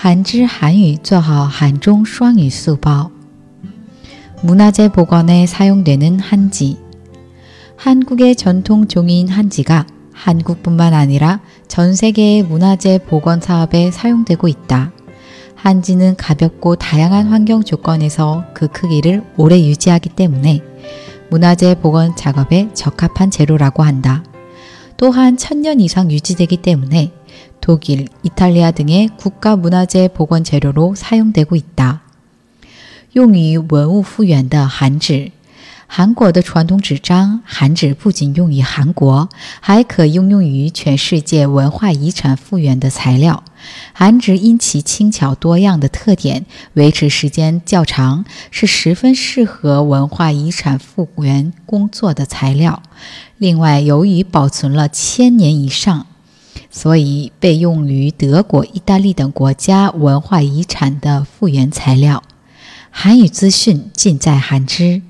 [0.00, 3.10] 한지韩语做好韩中双语速报.
[4.42, 6.76] 문화재 복원에 사용되는 한지.
[7.76, 14.92] 한국의 전통 종이인 한지가 한국뿐만 아니라 전 세계의 문화재 복원 사업에 사용되고 있다.
[15.54, 20.62] 한지는 가볍고 다양한 환경 조건에서 그 크기를 오래 유지하기 때문에
[21.30, 24.22] 문화재 복원 작업에 적합한 재료라고 한다.
[24.96, 27.12] 또한 천년 이상 유지되기 때문에
[27.60, 32.02] 독일, 이탈리아 등의 국가 문화재 복원 재료로 사용되고 있다.
[33.12, 35.32] 用于文物复原的韩纸
[35.88, 39.28] 韩国的传统纸张韩纸不仅用于韩国，
[39.60, 43.44] 还可应用于全世界文化遗产复原的材料。
[43.92, 46.44] 韩纸因其轻巧多样的特点，
[46.74, 52.82] 维持时间较长，是十分适合文化遗产复原工作的材料。
[53.38, 56.06] 另外，由于保存了千年以上，
[56.71, 62.23] 所以被用于德国、意大利等国家文化遗产的复原材料。
[62.89, 65.01] 韩语资讯尽在韩知。